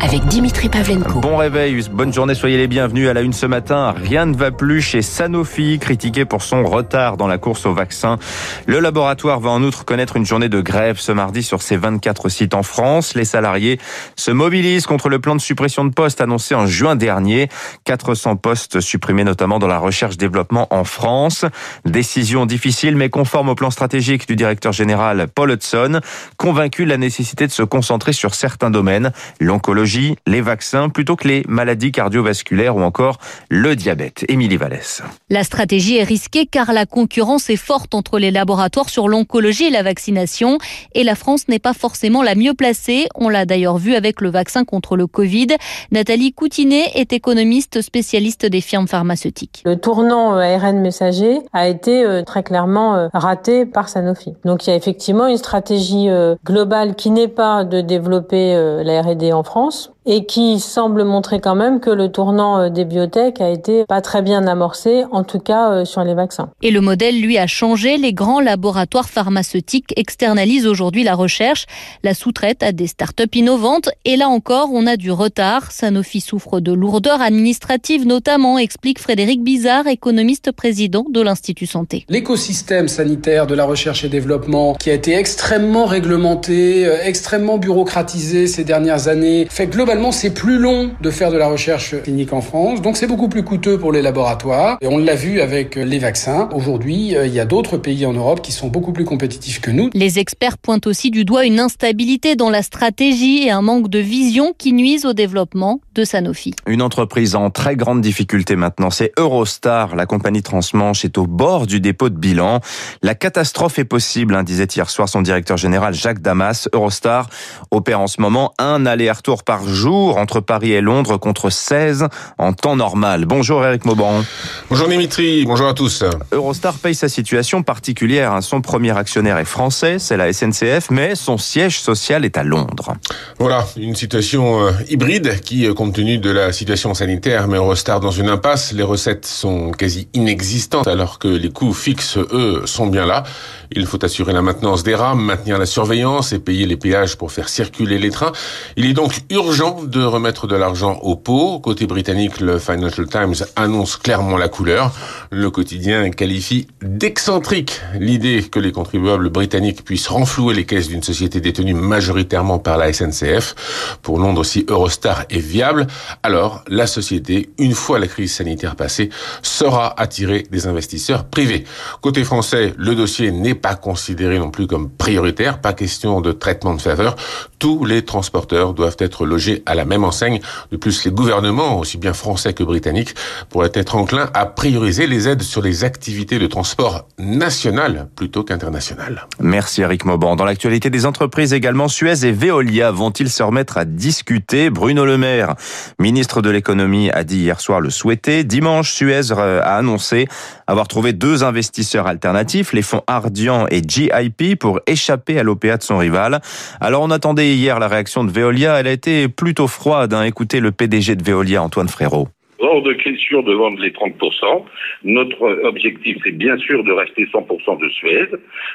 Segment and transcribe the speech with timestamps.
[0.00, 1.20] avec Dimitri Pavlenko.
[1.20, 3.94] Bon réveil, bonne journée, soyez les bienvenus à la une ce matin.
[3.96, 8.18] Rien ne va plus chez Sanofi, critiqué pour son retard dans la course au vaccin.
[8.66, 12.28] Le laboratoire va en outre connaître une journée de grève ce mardi sur ses 24
[12.28, 13.14] sites en France.
[13.14, 13.80] Les salariés
[14.16, 17.48] se mobilisent contre le plan de suppression de postes annoncé en juin dernier.
[17.84, 21.44] 400 postes supprimés notamment dans la recherche-développement en France.
[21.84, 26.00] Décision difficile mais conforme au plan stratégique du directeur général Paul Hudson,
[26.36, 29.85] convaincu de la nécessité de se concentrer sur certains domaines, l'oncologie
[30.26, 33.18] les vaccins, plutôt que les maladies cardiovasculaires ou encore
[33.48, 34.24] le diabète.
[34.28, 35.02] Émilie Vallès.
[35.30, 39.70] La stratégie est risquée car la concurrence est forte entre les laboratoires sur l'oncologie et
[39.70, 40.58] la vaccination
[40.94, 43.06] et la France n'est pas forcément la mieux placée.
[43.14, 45.48] On l'a d'ailleurs vu avec le vaccin contre le Covid.
[45.92, 49.62] Nathalie Coutinet est économiste spécialiste des firmes pharmaceutiques.
[49.64, 54.34] Le tournant euh, ARN messager a été euh, très clairement euh, raté par Sanofi.
[54.44, 56.08] Donc il y a effectivement une stratégie
[56.44, 61.40] globale qui n'est pas de développer la R&D en France Deus et qui semble montrer
[61.40, 65.24] quand même que le tournant euh, des biotech a été pas très bien amorcé, en
[65.24, 66.50] tout cas euh, sur les vaccins.
[66.62, 67.98] Et le modèle, lui, a changé.
[67.98, 71.66] Les grands laboratoires pharmaceutiques externalisent aujourd'hui la recherche,
[72.04, 73.90] la sous-traite à des startups innovantes.
[74.04, 75.72] Et là encore, on a du retard.
[75.72, 82.04] Sanofi souffre de lourdeurs administratives notamment, explique Frédéric Bizarre, économiste président de l'Institut Santé.
[82.08, 88.46] L'écosystème sanitaire de la recherche et développement, qui a été extrêmement réglementé, euh, extrêmement bureaucratisé
[88.46, 92.40] ces dernières années, fait globalement c'est plus long de faire de la recherche clinique en
[92.40, 94.76] France, donc c'est beaucoup plus coûteux pour les laboratoires.
[94.82, 96.48] Et on l'a vu avec les vaccins.
[96.54, 99.70] Aujourd'hui, euh, il y a d'autres pays en Europe qui sont beaucoup plus compétitifs que
[99.70, 99.90] nous.
[99.94, 103.98] Les experts pointent aussi du doigt une instabilité dans la stratégie et un manque de
[103.98, 106.54] vision qui nuisent au développement de Sanofi.
[106.66, 109.96] Une entreprise en très grande difficulté maintenant, c'est Eurostar.
[109.96, 112.60] La compagnie transmanche est au bord du dépôt de bilan.
[113.02, 116.68] La catastrophe est possible, hein, disait hier soir son directeur général Jacques Damas.
[116.74, 117.30] Eurostar
[117.70, 122.52] opère en ce moment un aller-retour par jour entre Paris et Londres contre 16 en
[122.52, 123.24] temps normal.
[123.24, 124.22] Bonjour Eric Mauban.
[124.68, 126.04] Bonjour Dimitri, bonjour à tous.
[126.30, 128.32] Eurostar paye sa situation particulière.
[128.32, 128.42] Hein.
[128.42, 132.92] Son premier actionnaire est français, c'est la SNCF, mais son siège social est à Londres.
[133.38, 138.00] Voilà, une situation euh, hybride qui, euh, compte tenu de la situation sanitaire, met Eurostar
[138.00, 138.72] dans une impasse.
[138.72, 143.22] Les recettes sont quasi inexistantes alors que les coûts fixes, eux, sont bien là.
[143.70, 147.30] Il faut assurer la maintenance des rames, maintenir la surveillance et payer les péages pour
[147.30, 148.32] faire circuler les trains.
[148.76, 151.60] Il est donc urgent de remettre de l'argent au pot.
[151.60, 154.92] Côté britannique, le Financial Times annonce clairement la couleur.
[155.30, 161.40] Le quotidien qualifie d'excentrique l'idée que les contribuables britanniques puissent renflouer les caisses d'une société
[161.40, 163.98] détenue majoritairement par la SNCF.
[164.02, 165.75] Pour Londres, si Eurostar est viable,
[166.22, 169.10] alors la société, une fois la crise sanitaire passée,
[169.42, 171.64] saura attirer des investisseurs privés.
[172.00, 176.74] Côté français, le dossier n'est pas considéré non plus comme prioritaire, pas question de traitement
[176.74, 177.16] de faveur.
[177.58, 180.40] Tous les transporteurs doivent être logés à la même enseigne.
[180.70, 183.14] De plus, les gouvernements, aussi bien français que britanniques,
[183.48, 189.26] pourraient être enclins à prioriser les aides sur les activités de transport national plutôt qu'international.
[189.40, 190.36] Merci Eric Mauban.
[190.36, 194.70] Dans l'actualité des entreprises également, Suez et Veolia vont-ils se remettre à discuter?
[194.70, 195.54] Bruno Le Maire,
[195.98, 198.44] ministre de l'économie, a dit hier soir le souhaiter.
[198.44, 200.28] Dimanche, Suez a annoncé
[200.66, 205.82] avoir trouvé deux investisseurs alternatifs, les fonds Ardian et GIP, pour échapper à l'OPA de
[205.82, 206.40] son rival.
[206.80, 210.14] Alors on attendait hier la réaction de Veolia, elle a été plutôt froide.
[210.14, 210.22] Hein.
[210.22, 212.28] Écoutez le PDG de Veolia, Antoine Frérot
[212.58, 214.64] hors de question de vendre les 30%.
[215.04, 218.28] Notre objectif est bien sûr de rester 100% de Suez.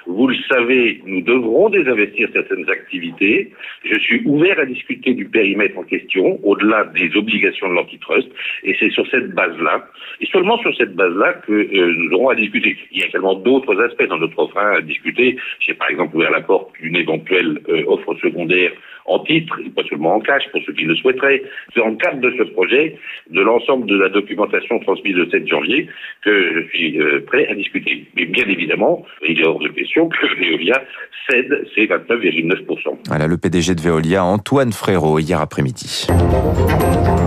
[0.06, 3.52] Vous le savez, nous devrons désinvestir certaines activités.
[3.84, 8.28] Je suis ouvert à discuter du périmètre en question, au-delà des obligations de l'antitrust,
[8.64, 9.88] et c'est sur cette base-là,
[10.20, 12.78] et seulement sur cette base-là que euh, nous aurons à discuter.
[12.92, 15.38] Il y a également d'autres aspects dans notre offre à discuter.
[15.60, 18.72] J'ai par exemple ouvert la porte d'une éventuelle euh, offre secondaire
[19.06, 21.44] en titre, et pas seulement en cash pour ceux qui le souhaiteraient.
[21.74, 22.98] C'est le cadre de ce projet,
[23.30, 25.88] de l'ensemble de la documentation transmise le 7 janvier,
[26.24, 28.06] que je suis euh, prêt à discuter.
[28.16, 30.82] Mais bien évidemment, il est hors de question que Veolia
[31.30, 33.08] cède ses 29,9%.
[33.08, 36.08] Voilà le PDG de Veolia, Antoine Frérot, hier après-midi.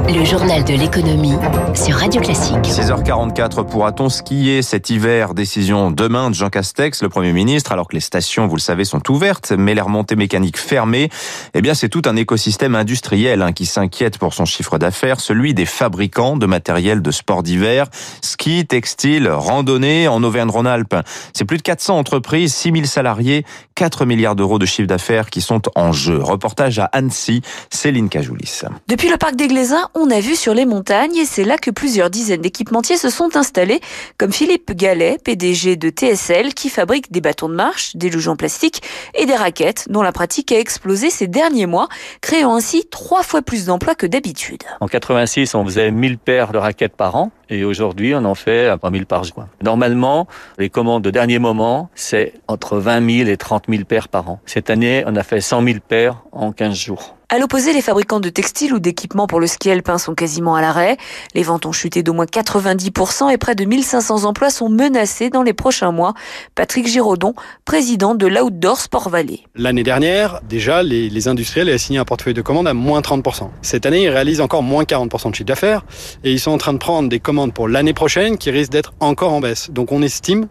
[0.06, 1.34] Le journal de l'économie
[1.74, 2.56] sur Radio Classique.
[2.62, 5.34] 6h44, pourra-t-on skier cet hiver?
[5.34, 8.84] Décision demain de Jean Castex, le Premier ministre, alors que les stations, vous le savez,
[8.84, 11.08] sont ouvertes, mais les remontées mécaniques fermées.
[11.54, 15.54] Eh bien, c'est tout un écosystème industriel hein, qui s'inquiète pour son chiffre d'affaires, celui
[15.54, 17.86] des fabricants 400 de matériel de sport d'hiver,
[18.22, 20.96] ski, textile, randonnée en Auvergne-Rhône-Alpes.
[21.32, 23.44] C'est plus de 400 entreprises, 6000 salariés,
[23.74, 26.18] 4 milliards d'euros de chiffre d'affaires qui sont en jeu.
[26.22, 28.62] Reportage à Annecy, Céline Cajoulis.
[28.86, 31.70] Depuis le parc des Glaisins, on a vu sur les montagnes et c'est là que
[31.70, 33.80] plusieurs dizaines d'équipementiers se sont installés,
[34.18, 38.36] comme Philippe Gallet, PDG de TSL, qui fabrique des bâtons de marche, des luges en
[38.36, 38.82] plastique
[39.14, 41.88] et des raquettes, dont la pratique a explosé ces derniers mois,
[42.20, 44.64] créant ainsi trois fois plus d'emplois que d'habitude.
[44.80, 47.30] En 86, on faisait 1000 paires de raquettes par an.
[47.48, 49.44] Et aujourd'hui, on en fait à 1000 par jour.
[49.62, 50.26] Normalement,
[50.58, 54.40] les commandes de dernier moment, c'est entre 20 000 et 30 000 paires par an.
[54.46, 57.14] Cette année, on a fait 100 000 paires en 15 jours.
[57.34, 60.60] À l'opposé, les fabricants de textiles ou d'équipements pour le ski alpin sont quasiment à
[60.60, 60.96] l'arrêt.
[61.34, 65.42] Les ventes ont chuté d'au moins 90% et près de 1500 emplois sont menacés dans
[65.42, 66.14] les prochains mois.
[66.54, 67.34] Patrick Giraudon,
[67.64, 69.40] président de l'Outdoor Sport Valley.
[69.56, 73.50] L'année dernière, déjà, les, industriels avaient signé un portefeuille de commandes à moins 30%.
[73.62, 75.84] Cette année, ils réalisent encore moins 40% de chiffre d'affaires
[76.22, 78.92] et ils sont en train de prendre des commandes pour l'année prochaine qui risquent d'être
[79.00, 79.72] encore en baisse.
[79.72, 80.46] Donc on estime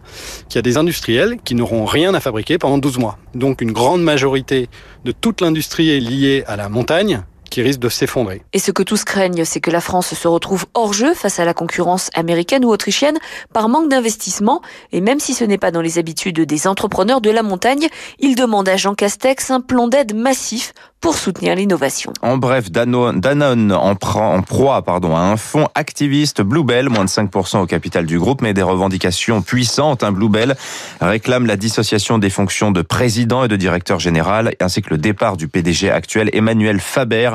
[0.50, 3.16] qu'il y a des industriels qui n'auront rien à fabriquer pendant 12 mois.
[3.34, 4.68] Donc une grande majorité
[5.04, 7.22] de toute l'industrie est liée à la montagne
[7.54, 8.42] qui risque de s'effondrer.
[8.52, 11.44] Et ce que tous craignent, c'est que la France se retrouve hors jeu face à
[11.44, 13.16] la concurrence américaine ou autrichienne
[13.52, 14.60] par manque d'investissement.
[14.90, 17.86] Et même si ce n'est pas dans les habitudes des entrepreneurs de la montagne,
[18.18, 20.72] il demande à Jean Castex un plan d'aide massif
[21.04, 22.14] pour soutenir l'innovation.
[22.22, 27.58] En bref, Danone, en, en, proie pardon, à un fonds activiste Bluebell, moins de 5%
[27.58, 30.02] au capital du groupe, mais des revendications puissantes.
[30.02, 30.56] Un Bluebell
[31.02, 35.36] réclame la dissociation des fonctions de président et de directeur général, ainsi que le départ
[35.36, 37.32] du PDG actuel Emmanuel Faber,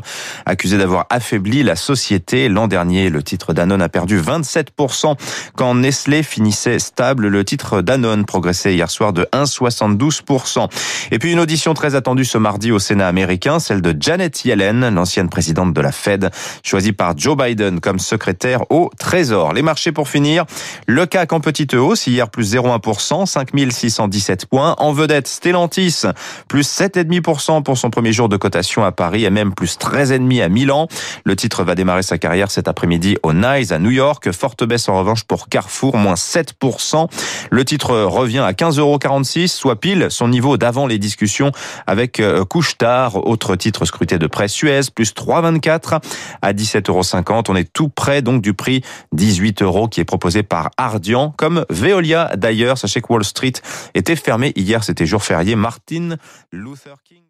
[0.48, 2.50] accusé d'avoir affaibli la société.
[2.50, 5.15] L'an dernier, le titre Danone a perdu 27%
[5.56, 7.27] quand Nestlé finissait stable.
[7.27, 10.69] Le titre Danone progressait hier soir de 1,72%.
[11.12, 14.94] Et puis une audition très attendue ce mardi au Sénat américain celle de Janet Yellen,
[14.94, 16.29] l'ancienne présidente de la Fed,
[16.63, 19.53] choisie par Joe Biden comme secrétaire au Trésor.
[19.53, 20.45] Les marchés pour finir,
[20.88, 24.75] le CAC en petite hausse, hier plus 0,1%, 5617 points.
[24.77, 26.03] En vedette, Stellantis,
[26.47, 30.50] plus 7,5% pour son premier jour de cotation à Paris et même plus 13,5% à
[30.50, 30.88] Milan.
[31.25, 34.31] Le titre va démarrer sa carrière cet après-midi au Nice à New York.
[34.31, 37.07] Forte baisse en revanche pour Carrefour, moins 7%.
[37.51, 41.51] Le titre revient à 15,46€, soit pile son niveau d'avant les discussions
[41.88, 46.01] avec euh, Couchetard, autre titre scruté de près Suez, plus 3,24
[46.42, 47.44] à 17,50 euros.
[47.50, 51.66] On est tout près donc du prix 18 euros qui est proposé par Ardian, comme
[51.69, 52.78] Veolia d'ailleurs.
[52.78, 53.54] Sachez que Wall Street
[53.94, 55.56] était fermé hier, c'était jour férié.
[55.56, 56.18] Martin
[56.51, 57.24] Luther King.